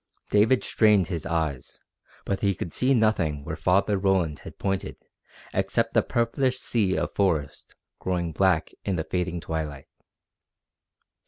David 0.31 0.63
strained 0.63 1.09
his 1.09 1.27
eyes, 1.27 1.79
but 2.25 2.39
he 2.39 2.55
could 2.55 2.73
see 2.73 2.95
nothing 2.95 3.43
where 3.45 3.55
Father 3.55 3.99
Roland 3.99 4.39
had 4.39 4.57
pointed 4.57 4.97
except 5.53 5.93
the 5.93 6.01
purplish 6.01 6.57
sea 6.57 6.97
of 6.97 7.13
forest 7.13 7.75
growing 7.99 8.31
black 8.31 8.73
in 8.83 8.95
the 8.95 9.03
fading 9.03 9.39
twilight. 9.41 9.85